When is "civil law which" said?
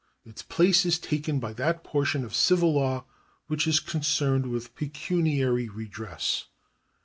2.33-3.67